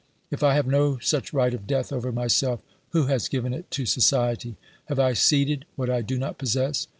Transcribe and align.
If 0.31 0.41
I 0.41 0.55
have 0.55 0.65
no 0.65 0.97
such 0.97 1.31
right 1.31 1.53
of 1.53 1.67
death 1.67 1.93
over 1.93 2.11
myself, 2.11 2.59
who 2.89 3.05
has 3.05 3.27
given 3.27 3.53
it 3.53 3.69
to 3.69 3.85
society? 3.85 4.55
Have 4.85 4.97
I 4.97 5.13
ceded 5.13 5.65
what 5.75 5.91
I 5.91 6.01
do 6.01 6.17
not 6.17 6.39
possess 6.39 6.87